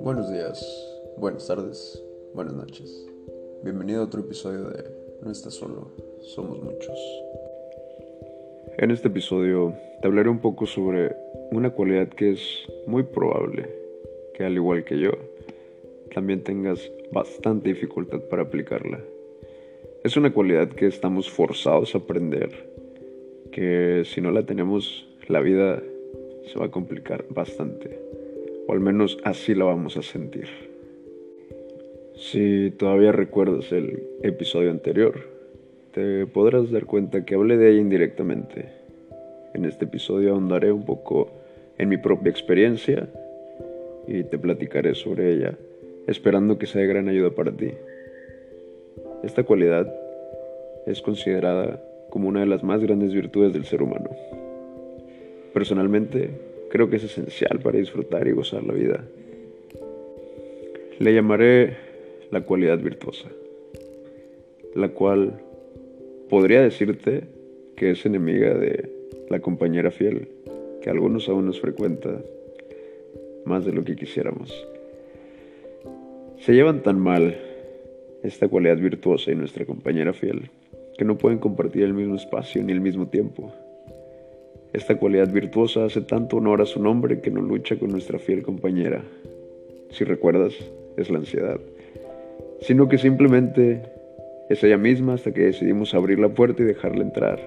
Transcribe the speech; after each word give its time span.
Buenos 0.00 0.30
días, 0.32 0.64
buenas 1.18 1.46
tardes, 1.46 2.02
buenas 2.34 2.54
noches. 2.54 3.06
Bienvenido 3.62 4.00
a 4.00 4.04
otro 4.04 4.20
episodio 4.20 4.70
de 4.70 4.84
No 5.22 5.30
estás 5.30 5.54
solo, 5.54 5.90
somos 6.20 6.62
muchos. 6.62 6.98
En 8.78 8.90
este 8.90 9.08
episodio 9.08 9.74
te 10.00 10.06
hablaré 10.08 10.30
un 10.30 10.40
poco 10.40 10.66
sobre 10.66 11.14
una 11.50 11.70
cualidad 11.70 12.08
que 12.08 12.32
es 12.32 12.40
muy 12.86 13.02
probable 13.02 13.68
que 14.34 14.44
al 14.44 14.54
igual 14.54 14.84
que 14.84 14.98
yo, 14.98 15.12
también 16.14 16.42
tengas 16.42 16.90
bastante 17.12 17.68
dificultad 17.68 18.20
para 18.20 18.42
aplicarla. 18.42 19.00
Es 20.02 20.16
una 20.16 20.32
cualidad 20.32 20.68
que 20.68 20.86
estamos 20.86 21.30
forzados 21.30 21.94
a 21.94 21.98
aprender, 21.98 22.50
que 23.52 24.02
si 24.04 24.20
no 24.20 24.30
la 24.30 24.44
tenemos, 24.44 25.08
la 25.28 25.40
vida 25.40 25.82
se 26.46 26.58
va 26.58 26.66
a 26.66 26.70
complicar 26.70 27.24
bastante, 27.30 27.98
o 28.66 28.72
al 28.72 28.80
menos 28.80 29.18
así 29.24 29.54
la 29.54 29.64
vamos 29.64 29.96
a 29.96 30.02
sentir. 30.02 30.48
Si 32.16 32.70
todavía 32.70 33.12
recuerdas 33.12 33.72
el 33.72 34.02
episodio 34.22 34.70
anterior, 34.70 35.14
te 35.92 36.26
podrás 36.26 36.70
dar 36.70 36.86
cuenta 36.86 37.24
que 37.24 37.34
hablé 37.34 37.56
de 37.56 37.70
ella 37.70 37.80
indirectamente. 37.80 38.66
En 39.54 39.64
este 39.64 39.84
episodio 39.84 40.32
ahondaré 40.32 40.72
un 40.72 40.84
poco 40.84 41.30
en 41.78 41.88
mi 41.88 41.96
propia 41.96 42.30
experiencia 42.30 43.08
y 44.06 44.24
te 44.24 44.38
platicaré 44.38 44.94
sobre 44.94 45.32
ella, 45.32 45.56
esperando 46.06 46.58
que 46.58 46.66
sea 46.66 46.82
de 46.82 46.88
gran 46.88 47.08
ayuda 47.08 47.30
para 47.30 47.52
ti. 47.52 47.70
Esta 49.22 49.44
cualidad 49.44 49.92
es 50.86 51.00
considerada 51.00 51.82
como 52.10 52.28
una 52.28 52.40
de 52.40 52.46
las 52.46 52.62
más 52.62 52.80
grandes 52.82 53.12
virtudes 53.12 53.52
del 53.52 53.64
ser 53.64 53.82
humano. 53.82 54.10
Personalmente, 55.54 56.30
creo 56.68 56.90
que 56.90 56.96
es 56.96 57.04
esencial 57.04 57.60
para 57.60 57.78
disfrutar 57.78 58.26
y 58.26 58.32
gozar 58.32 58.64
la 58.64 58.74
vida. 58.74 59.04
Le 60.98 61.14
llamaré 61.14 61.76
la 62.32 62.40
cualidad 62.40 62.80
virtuosa, 62.80 63.28
la 64.74 64.88
cual 64.88 65.40
podría 66.28 66.60
decirte 66.60 67.28
que 67.76 67.92
es 67.92 68.04
enemiga 68.04 68.54
de 68.54 68.90
la 69.30 69.38
compañera 69.38 69.92
fiel, 69.92 70.28
que 70.82 70.90
algunos 70.90 71.28
aún 71.28 71.46
nos 71.46 71.60
frecuenta 71.60 72.20
más 73.44 73.64
de 73.64 73.72
lo 73.72 73.84
que 73.84 73.94
quisiéramos. 73.94 74.52
Se 76.40 76.52
llevan 76.52 76.82
tan 76.82 76.98
mal 76.98 77.36
esta 78.24 78.48
cualidad 78.48 78.78
virtuosa 78.78 79.30
y 79.30 79.36
nuestra 79.36 79.64
compañera 79.64 80.12
fiel 80.12 80.50
que 80.98 81.04
no 81.04 81.16
pueden 81.16 81.38
compartir 81.38 81.84
el 81.84 81.94
mismo 81.94 82.16
espacio 82.16 82.62
ni 82.64 82.72
el 82.72 82.80
mismo 82.80 83.06
tiempo. 83.08 83.52
Esta 84.74 84.96
cualidad 84.96 85.30
virtuosa 85.30 85.84
hace 85.84 86.00
tanto 86.00 86.38
honor 86.38 86.60
a 86.60 86.66
su 86.66 86.82
nombre 86.82 87.20
que 87.20 87.30
no 87.30 87.40
lucha 87.40 87.78
con 87.78 87.92
nuestra 87.92 88.18
fiel 88.18 88.42
compañera. 88.42 89.04
Si 89.90 90.02
recuerdas, 90.02 90.52
es 90.96 91.10
la 91.10 91.18
ansiedad. 91.18 91.60
Sino 92.60 92.88
que 92.88 92.98
simplemente 92.98 93.82
es 94.50 94.64
ella 94.64 94.76
misma 94.76 95.14
hasta 95.14 95.32
que 95.32 95.42
decidimos 95.42 95.94
abrir 95.94 96.18
la 96.18 96.30
puerta 96.30 96.64
y 96.64 96.66
dejarla 96.66 97.04
entrar, 97.04 97.38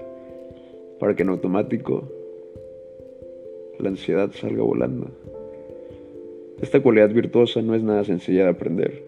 para 0.98 1.14
que 1.14 1.22
en 1.22 1.28
automático 1.28 2.10
la 3.78 3.90
ansiedad 3.90 4.30
salga 4.32 4.62
volando. 4.62 5.10
Esta 6.62 6.80
cualidad 6.80 7.10
virtuosa 7.10 7.60
no 7.60 7.74
es 7.74 7.82
nada 7.82 8.04
sencilla 8.04 8.44
de 8.44 8.50
aprender, 8.50 9.04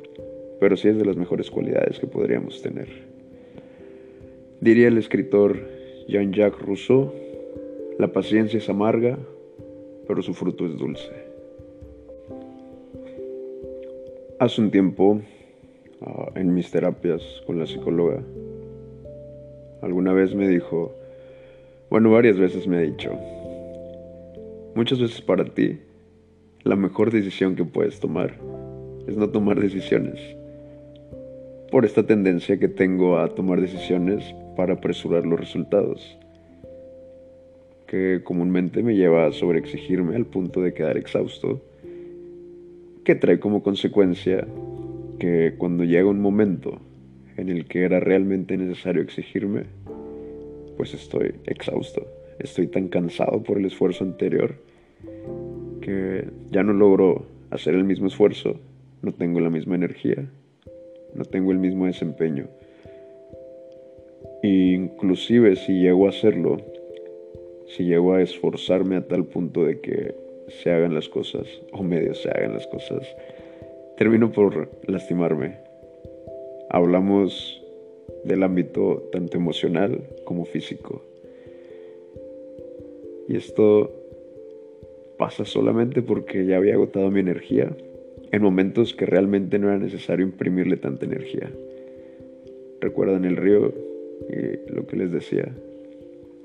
pero 0.61 0.77
sí 0.77 0.89
es 0.89 0.99
de 0.99 1.07
las 1.07 1.17
mejores 1.17 1.51
cualidades 1.51 1.99
que 1.99 2.07
podríamos 2.07 2.61
tener. 2.61 2.89
Diría 4.61 4.89
el 4.89 4.99
escritor 4.99 5.57
Jean-Jacques 6.07 6.61
Rousseau, 6.61 7.30
la 8.01 8.11
paciencia 8.15 8.57
es 8.57 8.71
amarga, 8.71 9.19
pero 10.09 10.23
su 10.23 10.33
fruto 10.33 10.65
es 10.65 10.75
dulce. 10.79 11.13
Hace 14.39 14.63
un 14.63 14.71
tiempo, 14.71 15.21
ah, 16.01 16.31
en 16.35 16.55
mis 16.55 16.71
terapias 16.71 17.23
con 17.47 17.59
la 17.59 17.67
psicóloga, 17.67 18.23
alguna 19.83 20.15
vez 20.15 20.35
me 20.35 20.49
dijo, 20.49 20.95
bueno, 21.91 22.11
varias 22.11 22.39
veces 22.39 22.67
me 22.67 22.79
ha 22.79 22.81
dicho, 22.81 23.13
muchas 24.75 24.99
veces 24.99 25.21
para 25.21 25.45
ti 25.45 25.79
la 26.65 26.77
mejor 26.77 27.11
decisión 27.11 27.55
que 27.55 27.67
puedes 27.67 28.01
tomar 28.01 28.35
es 29.09 29.15
no 29.19 29.29
tomar 29.29 29.61
decisiones. 29.61 30.19
Por 31.71 31.85
esta 31.85 32.07
tendencia 32.07 32.59
que 32.59 32.69
tengo 32.69 33.19
a 33.19 33.29
tomar 33.29 33.61
decisiones 33.61 34.25
para 34.57 34.73
apresurar 34.73 35.27
los 35.27 35.39
resultados, 35.39 36.19
que 37.91 38.21
comúnmente 38.23 38.85
me 38.85 38.95
lleva 38.95 39.27
a 39.27 39.33
sobreexigirme 39.33 40.15
al 40.15 40.25
punto 40.25 40.63
de 40.63 40.73
quedar 40.73 40.97
exhausto, 40.97 41.61
que 43.03 43.17
trae 43.17 43.41
como 43.41 43.65
consecuencia 43.65 44.47
que 45.19 45.55
cuando 45.59 45.83
llega 45.83 46.07
un 46.07 46.21
momento 46.21 46.79
en 47.37 47.49
el 47.49 47.65
que 47.65 47.83
era 47.83 47.99
realmente 47.99 48.57
necesario 48.57 49.03
exigirme, 49.03 49.65
pues 50.77 50.95
estoy 50.95 51.35
exhausto, 51.47 52.07
estoy 52.39 52.69
tan 52.69 52.87
cansado 52.87 53.43
por 53.43 53.59
el 53.59 53.65
esfuerzo 53.65 54.05
anterior 54.05 54.55
que 55.81 56.29
ya 56.53 56.63
no 56.63 56.73
logro 56.73 57.27
hacer 57.51 57.75
el 57.75 57.83
mismo 57.83 58.07
esfuerzo, 58.07 58.61
no 59.03 59.11
tengo 59.11 59.41
la 59.41 59.51
misma 59.51 59.75
energía, 59.75 60.31
no 61.17 61.25
tengo 61.25 61.51
el 61.51 61.59
mismo 61.59 61.87
desempeño. 61.87 62.47
inclusive 64.45 65.57
si 65.57 65.81
llego 65.81 66.07
a 66.07 66.11
hacerlo, 66.11 66.70
si 67.77 67.85
llego 67.85 68.15
a 68.15 68.23
esforzarme 68.23 68.97
a 68.97 69.07
tal 69.07 69.25
punto 69.25 69.65
de 69.65 69.81
que 69.81 70.15
se 70.49 70.71
hagan 70.71 70.95
las 70.95 71.09
cosas, 71.09 71.47
o 71.73 71.83
medio 71.83 72.15
se 72.15 72.29
hagan 72.29 72.55
las 72.55 72.67
cosas, 72.67 73.07
termino 73.97 74.33
por 74.33 74.69
lastimarme. 74.87 75.59
Hablamos 76.69 77.63
del 78.25 78.43
ámbito 78.43 79.09
tanto 79.13 79.37
emocional 79.37 80.03
como 80.25 80.45
físico. 80.45 81.03
Y 83.29 83.37
esto 83.37 83.93
pasa 85.17 85.45
solamente 85.45 86.03
porque 86.03 86.47
ya 86.47 86.57
había 86.57 86.75
agotado 86.75 87.11
mi 87.11 87.21
energía 87.21 87.71
en 88.33 88.43
momentos 88.43 88.95
que 88.95 89.07
realmente 89.07 89.59
no 89.59 89.69
era 89.69 89.79
necesario 89.79 90.27
imprimirle 90.27 90.77
tanta 90.77 91.07
energía. 91.07 91.51
Recuerdan 92.81 93.25
el 93.25 93.37
río 93.37 93.73
y 94.29 94.73
lo 94.75 94.87
que 94.87 94.97
les 94.97 95.13
decía. 95.13 95.55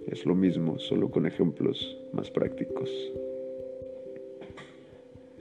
Es 0.08 0.26
lo 0.26 0.36
mismo, 0.36 0.80
solo 0.80 1.10
con 1.10 1.26
ejemplos 1.26 1.98
más 2.14 2.30
prácticos. 2.32 2.90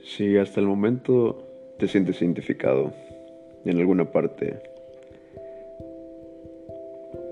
Si 0.03 0.37
hasta 0.37 0.61
el 0.61 0.67
momento 0.67 1.43
te 1.79 1.89
sientes 1.89 2.21
identificado 2.23 2.93
en 3.65 3.79
alguna 3.79 4.11
parte, 4.11 4.59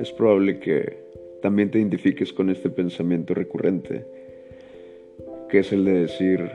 es 0.00 0.10
probable 0.12 0.58
que 0.58 0.98
también 1.42 1.70
te 1.70 1.78
identifiques 1.78 2.32
con 2.32 2.50
este 2.50 2.70
pensamiento 2.70 3.34
recurrente 3.34 4.04
que 5.52 5.58
es 5.58 5.70
el 5.70 5.84
de 5.84 5.92
decir, 5.92 6.50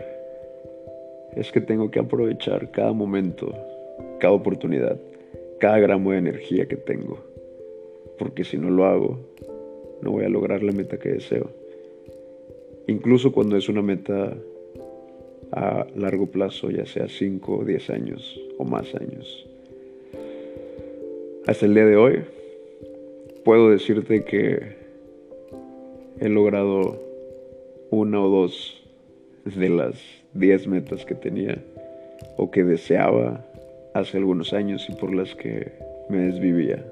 es 1.35 1.51
que 1.51 1.61
tengo 1.61 1.91
que 1.91 1.99
aprovechar 1.99 2.71
cada 2.71 2.93
momento, 2.93 3.53
cada 4.19 4.33
oportunidad, 4.33 4.99
cada 5.59 5.77
gramo 5.77 6.13
de 6.13 6.17
energía 6.17 6.67
que 6.67 6.77
tengo, 6.77 7.19
porque 8.17 8.43
si 8.43 8.57
no 8.57 8.71
lo 8.71 8.85
hago, 8.85 9.19
no 10.01 10.11
voy 10.11 10.25
a 10.25 10.29
lograr 10.29 10.63
la 10.63 10.71
meta 10.71 10.97
que 10.97 11.09
deseo. 11.09 11.49
Incluso 12.87 13.31
cuando 13.31 13.57
es 13.57 13.67
una 13.69 13.81
meta 13.81 14.33
a 15.51 15.87
largo 15.95 16.27
plazo, 16.27 16.69
ya 16.69 16.85
sea 16.85 17.07
5 17.07 17.57
o 17.57 17.65
10 17.65 17.89
años 17.89 18.39
o 18.57 18.63
más 18.63 18.93
años. 18.95 19.47
Hasta 21.45 21.65
el 21.65 21.73
día 21.73 21.85
de 21.85 21.95
hoy, 21.95 22.19
puedo 23.45 23.69
decirte 23.69 24.23
que 24.25 24.75
he 26.19 26.29
logrado 26.29 27.01
una 27.89 28.21
o 28.21 28.29
dos 28.29 28.83
de 29.45 29.69
las 29.69 30.01
10 30.33 30.67
metas 30.67 31.05
que 31.05 31.15
tenía 31.15 31.63
o 32.35 32.51
que 32.51 32.63
deseaba 32.63 33.45
hace 33.93 34.17
algunos 34.17 34.53
años 34.53 34.87
y 34.89 34.93
por 34.93 35.13
las 35.13 35.33
que 35.35 35.71
me 36.09 36.19
desvivía. 36.19 36.85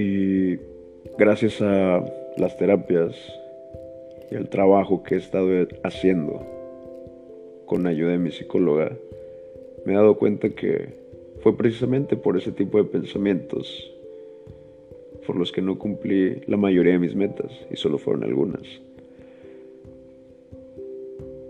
Y 0.00 0.58
gracias 1.18 1.60
a 1.60 2.02
las 2.38 2.56
terapias 2.56 3.14
y 4.30 4.34
al 4.34 4.48
trabajo 4.48 5.02
que 5.02 5.16
he 5.16 5.18
estado 5.18 5.68
haciendo 5.82 6.40
con 7.66 7.86
ayuda 7.86 8.12
de 8.12 8.18
mi 8.18 8.30
psicóloga, 8.30 8.96
me 9.84 9.92
he 9.92 9.96
dado 9.96 10.16
cuenta 10.16 10.48
que 10.48 10.94
fue 11.40 11.54
precisamente 11.54 12.16
por 12.16 12.38
ese 12.38 12.50
tipo 12.50 12.78
de 12.78 12.84
pensamientos 12.84 13.92
por 15.26 15.36
los 15.36 15.52
que 15.52 15.60
no 15.60 15.78
cumplí 15.78 16.40
la 16.46 16.56
mayoría 16.56 16.94
de 16.94 16.98
mis 16.98 17.14
metas 17.14 17.52
y 17.70 17.76
solo 17.76 17.98
fueron 17.98 18.24
algunas. 18.24 18.62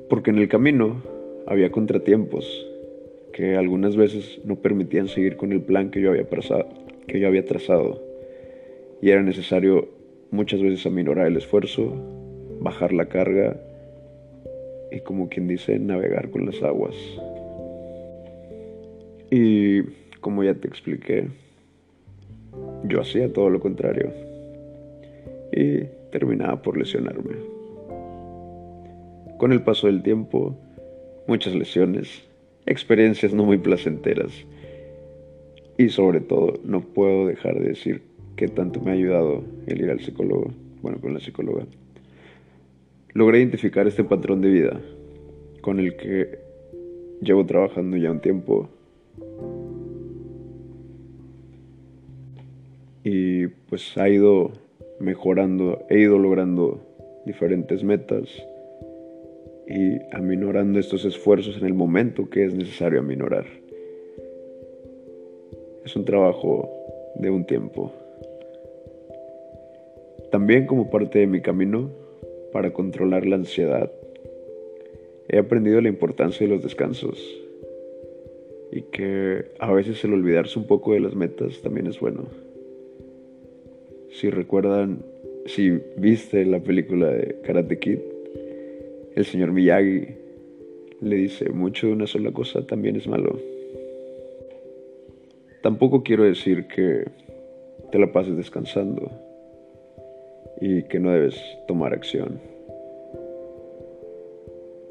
Porque 0.08 0.30
en 0.30 0.38
el 0.38 0.48
camino 0.48 1.04
había 1.46 1.70
contratiempos 1.70 2.66
que 3.32 3.54
algunas 3.54 3.94
veces 3.94 4.40
no 4.44 4.56
permitían 4.56 5.06
seguir 5.06 5.36
con 5.36 5.52
el 5.52 5.62
plan 5.62 5.92
que 5.92 6.00
yo 6.00 6.10
había 6.10 6.26
que 7.06 7.20
yo 7.20 7.28
había 7.28 7.44
trazado 7.44 8.09
y 9.02 9.10
era 9.10 9.22
necesario 9.22 9.88
muchas 10.30 10.62
veces 10.62 10.84
aminorar 10.86 11.26
el 11.26 11.36
esfuerzo, 11.36 11.92
bajar 12.60 12.92
la 12.92 13.06
carga 13.06 13.56
y 14.92 15.00
como 15.00 15.28
quien 15.28 15.48
dice, 15.48 15.78
navegar 15.78 16.30
con 16.30 16.46
las 16.46 16.62
aguas. 16.62 16.94
Y 19.30 19.82
como 20.20 20.42
ya 20.44 20.54
te 20.54 20.68
expliqué, 20.68 21.28
yo 22.84 23.00
hacía 23.00 23.32
todo 23.32 23.48
lo 23.50 23.60
contrario 23.60 24.12
y 25.52 25.84
terminaba 26.10 26.60
por 26.60 26.76
lesionarme. 26.76 27.36
Con 29.38 29.52
el 29.52 29.62
paso 29.62 29.86
del 29.86 30.02
tiempo, 30.02 30.56
muchas 31.26 31.54
lesiones, 31.54 32.22
experiencias 32.66 33.32
no 33.32 33.44
muy 33.44 33.58
placenteras 33.58 34.32
y 35.78 35.88
sobre 35.88 36.20
todo 36.20 36.54
no 36.64 36.82
puedo 36.82 37.26
dejar 37.26 37.58
de 37.58 37.68
decir 37.68 38.09
que 38.40 38.48
tanto 38.48 38.80
me 38.80 38.90
ha 38.90 38.94
ayudado 38.94 39.44
el 39.66 39.82
ir 39.82 39.90
al 39.90 40.00
psicólogo, 40.00 40.50
bueno, 40.80 40.98
con 40.98 41.12
la 41.12 41.20
psicóloga. 41.20 41.66
Logré 43.12 43.36
identificar 43.36 43.86
este 43.86 44.02
patrón 44.02 44.40
de 44.40 44.48
vida 44.48 44.80
con 45.60 45.78
el 45.78 45.94
que 45.98 46.38
llevo 47.20 47.44
trabajando 47.44 47.98
ya 47.98 48.10
un 48.10 48.20
tiempo 48.20 48.70
y 53.04 53.48
pues 53.68 53.98
ha 53.98 54.08
ido 54.08 54.52
mejorando, 55.00 55.84
he 55.90 55.98
ido 55.98 56.18
logrando 56.18 56.80
diferentes 57.26 57.84
metas 57.84 58.24
y 59.68 59.98
aminorando 60.16 60.78
estos 60.78 61.04
esfuerzos 61.04 61.58
en 61.58 61.66
el 61.66 61.74
momento 61.74 62.30
que 62.30 62.46
es 62.46 62.54
necesario 62.54 63.00
aminorar. 63.00 63.44
Es 65.84 65.94
un 65.94 66.06
trabajo 66.06 66.70
de 67.16 67.28
un 67.28 67.44
tiempo. 67.44 67.92
También 70.30 70.66
como 70.66 70.90
parte 70.90 71.18
de 71.18 71.26
mi 71.26 71.40
camino 71.40 71.90
para 72.52 72.72
controlar 72.72 73.26
la 73.26 73.34
ansiedad, 73.34 73.90
he 75.28 75.38
aprendido 75.38 75.80
la 75.80 75.88
importancia 75.88 76.46
de 76.46 76.52
los 76.52 76.62
descansos 76.62 77.18
y 78.70 78.82
que 78.82 79.46
a 79.58 79.72
veces 79.72 80.04
el 80.04 80.14
olvidarse 80.14 80.56
un 80.56 80.68
poco 80.68 80.92
de 80.92 81.00
las 81.00 81.16
metas 81.16 81.60
también 81.62 81.88
es 81.88 81.98
bueno. 81.98 82.26
Si 84.10 84.30
recuerdan, 84.30 85.04
si 85.46 85.80
viste 85.96 86.44
la 86.44 86.60
película 86.60 87.08
de 87.08 87.40
Karate 87.42 87.80
Kid, 87.80 87.98
el 89.16 89.24
señor 89.24 89.50
Miyagi 89.50 90.14
le 91.00 91.16
dice, 91.16 91.50
mucho 91.50 91.88
de 91.88 91.94
una 91.94 92.06
sola 92.06 92.30
cosa 92.30 92.64
también 92.64 92.94
es 92.94 93.08
malo. 93.08 93.36
Tampoco 95.62 96.04
quiero 96.04 96.22
decir 96.22 96.68
que 96.68 97.04
te 97.90 97.98
la 97.98 98.12
pases 98.12 98.36
descansando 98.36 99.10
y 100.60 100.82
que 100.84 101.00
no 101.00 101.10
debes 101.10 101.40
tomar 101.66 101.92
acción. 101.94 102.40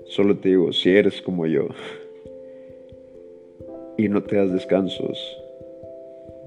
Solo 0.05 0.37
te 0.37 0.49
digo, 0.49 0.73
si 0.73 0.89
eres 0.89 1.21
como 1.21 1.45
yo 1.45 1.67
y 3.97 4.09
no 4.09 4.23
te 4.23 4.37
das 4.37 4.51
descansos, 4.51 5.37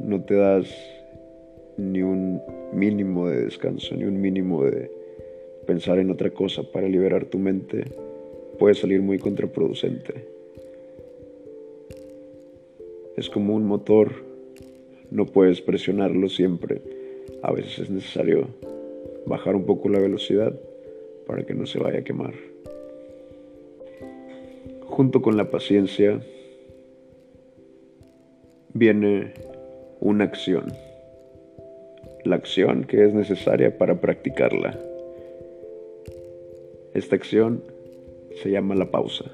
no 0.01 0.23
te 0.25 0.35
das 0.35 0.67
ni 1.77 2.03
un 2.03 2.43
mínimo 2.73 3.29
de 3.29 3.45
descanso, 3.45 3.95
ni 3.95 4.05
un 4.05 4.21
mínimo 4.21 4.65
de 4.65 4.91
pensar 5.67 5.99
en 5.99 6.11
otra 6.11 6.31
cosa 6.31 6.65
para 6.65 6.89
liberar 6.89 7.27
tu 7.27 7.39
mente, 7.39 7.85
puede 8.59 8.75
salir 8.75 9.01
muy 9.01 9.19
contraproducente. 9.19 10.27
Es 13.17 13.31
como 13.31 13.55
un 13.55 13.65
motor, 13.65 14.11
no 15.11 15.27
puedes 15.27 15.61
presionarlo 15.61 16.29
siempre. 16.29 16.81
A 17.43 17.53
veces 17.53 17.81
es 17.81 17.91
necesario 17.91 18.49
bajar 19.27 19.57
un 19.57 19.65
poco 19.65 19.89
la 19.89 19.99
velocidad 19.99 20.59
para 21.27 21.45
que 21.45 21.55
no 21.55 21.67
se 21.67 21.79
vaya 21.79 22.01
a 22.01 22.05
quemar. 22.05 22.35
Junto 24.87 25.23
con 25.23 25.37
la 25.37 25.51
paciencia 25.51 26.21
viene 28.75 29.33
una 30.01 30.25
acción 30.25 30.73
la 32.25 32.37
acción 32.37 32.85
que 32.85 33.05
es 33.05 33.15
necesaria 33.15 33.77
para 33.77 34.01
practicarla. 34.01 34.79
Esta 36.95 37.17
acción 37.17 37.63
se 38.43 38.51
llama 38.51 38.75
la 38.75 38.91
pausa. 38.91 39.25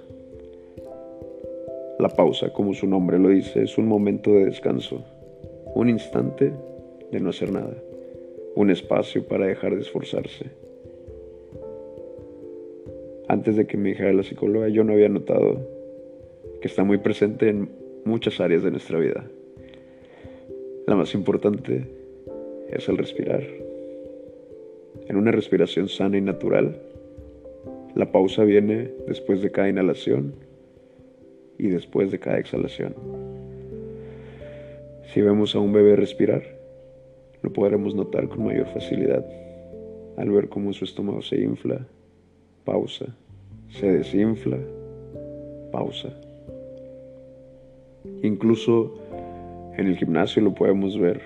La 1.99 2.09
pausa, 2.09 2.53
como 2.53 2.75
su 2.75 2.87
nombre 2.87 3.19
lo 3.19 3.29
dice, 3.29 3.63
es 3.63 3.77
un 3.77 3.89
momento 3.89 4.31
de 4.31 4.47
descanso, 4.47 5.05
un 5.75 5.89
instante 5.89 6.53
de 7.11 7.21
no 7.21 7.31
hacer 7.31 7.51
nada, 7.51 7.75
un 8.59 8.71
espacio 8.71 9.23
para 9.23 9.47
dejar 9.47 9.77
de 9.77 9.83
esforzarse. 9.83 10.47
Antes 13.29 13.55
de 13.55 13.69
que 13.69 13.77
me 13.77 13.91
dijera 13.91 14.13
la 14.13 14.25
psicóloga, 14.25 14.67
yo 14.67 14.83
no 14.83 14.95
había 14.95 15.09
notado 15.09 15.61
que 16.61 16.67
está 16.67 16.83
muy 16.83 16.99
presente 16.99 17.51
en 17.51 17.71
muchas 18.05 18.41
áreas 18.41 18.65
de 18.65 18.73
nuestra 18.73 18.99
vida. 18.99 19.25
La 20.89 20.97
más 20.97 21.15
importante 21.15 21.87
es 22.69 22.89
el 22.89 22.99
respirar. 22.99 23.45
En 25.07 25.15
una 25.15 25.31
respiración 25.31 25.89
sana 25.89 26.19
y 26.19 26.21
natural, 26.21 26.81
la 27.95 28.11
pausa 28.11 28.43
viene 28.43 28.91
después 29.07 29.41
de 29.41 29.53
cada 29.53 29.69
inhalación 29.69 30.35
y 31.59 31.69
después 31.69 32.11
de 32.11 32.19
cada 32.19 32.41
exhalación. 32.41 32.97
Si 35.15 35.23
vemos 35.23 35.55
a 35.55 35.61
un 35.61 35.73
bebé 35.73 35.95
respirar, 35.95 36.58
lo 37.43 37.53
podremos 37.53 37.95
notar 37.95 38.29
con 38.29 38.45
mayor 38.45 38.67
facilidad 38.69 39.25
al 40.17 40.31
ver 40.31 40.49
cómo 40.49 40.73
su 40.73 40.85
estómago 40.85 41.23
se 41.23 41.41
infla, 41.41 41.87
pausa, 42.65 43.07
se 43.69 43.91
desinfla, 43.91 44.59
pausa. 45.71 46.09
Incluso 48.23 48.95
en 49.77 49.87
el 49.87 49.97
gimnasio 49.97 50.43
lo 50.43 50.55
podemos 50.55 50.99
ver 50.99 51.21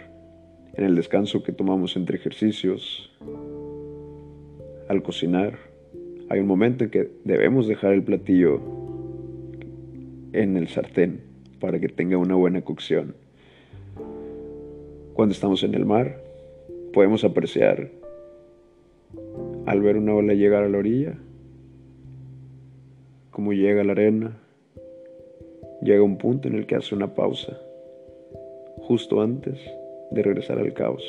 en 0.74 0.84
el 0.84 0.94
descanso 0.94 1.42
que 1.42 1.52
tomamos 1.52 1.96
entre 1.96 2.16
ejercicios, 2.16 3.10
al 4.88 5.02
cocinar. 5.02 5.58
Hay 6.28 6.40
un 6.40 6.46
momento 6.46 6.84
en 6.84 6.90
que 6.90 7.10
debemos 7.24 7.66
dejar 7.66 7.92
el 7.92 8.02
platillo 8.02 8.60
en 10.32 10.56
el 10.56 10.68
sartén 10.68 11.22
para 11.60 11.78
que 11.78 11.88
tenga 11.88 12.16
una 12.16 12.34
buena 12.34 12.62
cocción. 12.62 13.14
Cuando 15.14 15.32
estamos 15.34 15.62
en 15.62 15.74
el 15.74 15.84
mar, 15.84 16.18
podemos 16.92 17.22
apreciar 17.24 17.90
al 19.66 19.80
ver 19.80 19.96
una 19.98 20.14
ola 20.14 20.32
llegar 20.32 20.64
a 20.64 20.68
la 20.68 20.78
orilla, 20.78 21.18
cómo 23.30 23.52
llega 23.52 23.84
la 23.84 23.92
arena, 23.92 24.38
llega 25.82 26.02
un 26.02 26.16
punto 26.16 26.48
en 26.48 26.54
el 26.54 26.66
que 26.66 26.76
hace 26.76 26.94
una 26.94 27.14
pausa, 27.14 27.58
justo 28.78 29.20
antes 29.20 29.58
de 30.10 30.22
regresar 30.22 30.58
al 30.58 30.72
caos 30.72 31.02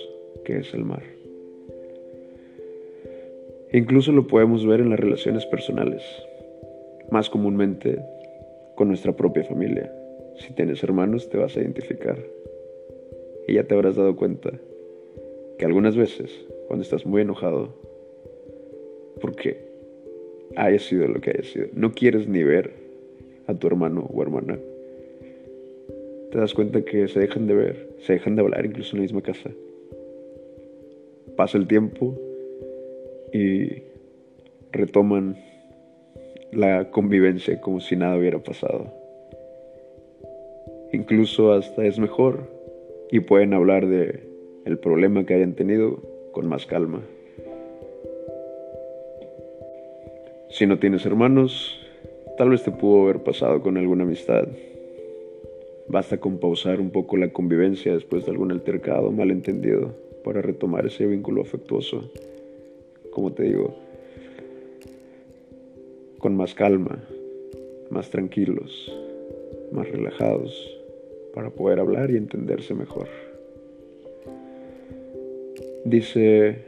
que 0.43 0.59
es 0.59 0.73
el 0.73 0.83
mar. 0.83 1.03
Incluso 3.71 4.11
lo 4.11 4.27
podemos 4.27 4.65
ver 4.65 4.81
en 4.81 4.89
las 4.89 4.99
relaciones 4.99 5.45
personales, 5.45 6.03
más 7.09 7.29
comúnmente 7.29 7.99
con 8.75 8.89
nuestra 8.89 9.13
propia 9.13 9.43
familia. 9.45 9.91
Si 10.37 10.53
tienes 10.53 10.83
hermanos 10.83 11.29
te 11.29 11.37
vas 11.37 11.55
a 11.55 11.61
identificar 11.61 12.17
y 13.47 13.55
ya 13.55 13.63
te 13.63 13.75
habrás 13.75 13.95
dado 13.95 14.15
cuenta 14.15 14.51
que 15.57 15.65
algunas 15.65 15.95
veces 15.95 16.45
cuando 16.67 16.83
estás 16.83 17.05
muy 17.05 17.21
enojado, 17.21 17.69
porque 19.21 19.57
haya 20.55 20.79
sido 20.79 21.07
lo 21.07 21.21
que 21.21 21.31
haya 21.31 21.43
sido, 21.43 21.67
no 21.73 21.93
quieres 21.93 22.27
ni 22.27 22.43
ver 22.43 22.71
a 23.47 23.53
tu 23.53 23.67
hermano 23.67 24.09
o 24.13 24.21
hermana 24.21 24.59
te 26.33 26.39
das 26.39 26.55
cuenta 26.55 26.81
que 26.81 27.07
se 27.07 27.19
dejan 27.19 27.45
de 27.45 27.53
ver, 27.53 27.89
se 27.99 28.13
dejan 28.13 28.35
de 28.35 28.41
hablar 28.41 28.65
incluso 28.65 28.95
en 28.95 29.01
la 29.01 29.03
misma 29.03 29.21
casa. 29.21 29.51
Pasa 31.35 31.59
el 31.59 31.67
tiempo 31.67 32.17
y 33.31 33.83
retoman 34.71 35.37
la 36.51 36.89
convivencia 36.89 37.61
como 37.61 37.79
si 37.79 37.95
nada 37.95 38.17
hubiera 38.17 38.39
pasado. 38.39 38.91
Incluso 40.91 41.53
hasta 41.53 41.85
es 41.85 41.99
mejor 41.99 42.49
y 43.11 43.19
pueden 43.21 43.53
hablar 43.53 43.87
de 43.87 44.21
el 44.65 44.77
problema 44.77 45.25
que 45.25 45.33
hayan 45.33 45.53
tenido 45.53 46.01
con 46.31 46.47
más 46.47 46.65
calma. 46.65 47.01
Si 50.49 50.65
no 50.65 50.79
tienes 50.79 51.05
hermanos, 51.05 51.79
tal 52.37 52.49
vez 52.49 52.63
te 52.63 52.71
pudo 52.71 53.03
haber 53.03 53.23
pasado 53.23 53.61
con 53.61 53.77
alguna 53.77 54.03
amistad 54.03 54.47
Basta 55.87 56.17
con 56.17 56.37
pausar 56.37 56.79
un 56.79 56.91
poco 56.91 57.17
la 57.17 57.33
convivencia 57.33 57.93
después 57.93 58.25
de 58.25 58.31
algún 58.31 58.51
altercado 58.51 59.11
malentendido 59.11 59.93
para 60.23 60.41
retomar 60.41 60.85
ese 60.85 61.05
vínculo 61.05 61.41
afectuoso. 61.41 62.09
Como 63.11 63.33
te 63.33 63.43
digo, 63.43 63.75
con 66.19 66.37
más 66.37 66.55
calma, 66.55 67.03
más 67.89 68.09
tranquilos, 68.09 68.91
más 69.73 69.89
relajados, 69.89 70.53
para 71.33 71.49
poder 71.49 71.79
hablar 71.79 72.11
y 72.11 72.17
entenderse 72.17 72.73
mejor. 72.73 73.07
Dice 75.85 76.63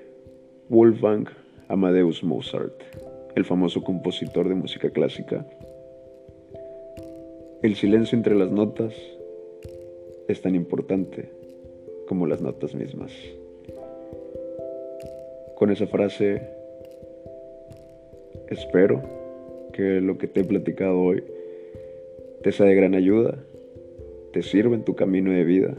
Wolfgang 0.70 1.28
Amadeus 1.68 2.24
Mozart, 2.24 2.74
el 3.36 3.46
famoso 3.46 3.84
compositor 3.84 4.50
de 4.50 4.56
música 4.56 4.90
clásica. 4.90 5.46
El 7.62 7.76
silencio 7.76 8.18
entre 8.18 8.36
las 8.36 8.52
notas 8.52 8.94
es 10.28 10.42
tan 10.42 10.56
importante 10.56 11.30
como 12.08 12.28
las 12.28 12.42
notas 12.42 12.76
mismas. 12.76 13.12
Con 15.56 15.72
esa 15.72 15.88
frase, 15.88 16.42
espero 18.50 19.02
que 19.74 20.02
lo 20.02 20.18
que 20.18 20.28
te 20.28 20.42
he 20.42 20.44
platicado 20.44 21.00
hoy 21.00 21.24
te 22.44 22.52
sea 22.52 22.66
de 22.66 22.76
gran 22.76 22.94
ayuda, 22.94 23.38
te 24.36 24.44
sirva 24.44 24.76
en 24.76 24.84
tu 24.84 24.96
camino 24.96 25.32
de 25.32 25.46
vida, 25.46 25.74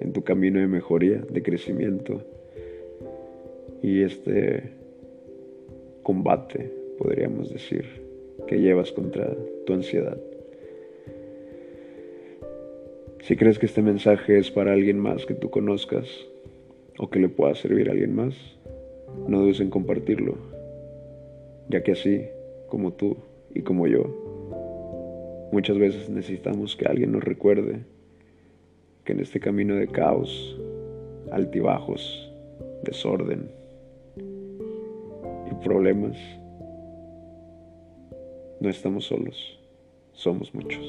en 0.00 0.12
tu 0.12 0.22
camino 0.22 0.60
de 0.60 0.66
mejoría, 0.66 1.22
de 1.30 1.42
crecimiento 1.42 2.20
y 3.82 4.02
este 4.02 4.74
combate, 6.02 6.70
podríamos 6.98 7.50
decir, 7.50 7.86
que 8.46 8.60
llevas 8.60 8.92
contra 8.92 9.34
tu 9.64 9.72
ansiedad. 9.72 10.18
Si 13.20 13.36
crees 13.36 13.58
que 13.58 13.64
este 13.64 13.80
mensaje 13.80 14.36
es 14.36 14.50
para 14.50 14.74
alguien 14.74 14.98
más 14.98 15.24
que 15.24 15.32
tú 15.32 15.48
conozcas 15.48 16.06
o 16.98 17.08
que 17.08 17.20
le 17.20 17.30
pueda 17.30 17.54
servir 17.54 17.88
a 17.88 17.92
alguien 17.92 18.14
más, 18.14 18.34
no 19.26 19.40
dudes 19.40 19.60
en 19.60 19.70
compartirlo, 19.70 20.36
ya 21.70 21.82
que 21.82 21.92
así 21.92 22.20
como 22.68 22.92
tú 22.92 23.16
y 23.54 23.62
como 23.62 23.86
yo, 23.86 24.25
muchas 25.52 25.78
veces 25.78 26.08
necesitamos 26.08 26.76
que 26.76 26.86
alguien 26.86 27.12
nos 27.12 27.24
recuerde 27.24 27.84
que 29.04 29.12
en 29.12 29.20
este 29.20 29.40
camino 29.40 29.74
de 29.74 29.88
caos, 29.88 30.58
altibajos, 31.30 32.30
desorden 32.82 33.50
y 35.50 35.64
problemas, 35.64 36.16
no 38.60 38.68
estamos 38.68 39.04
solos, 39.04 39.58
somos 40.12 40.52
muchos. 40.54 40.84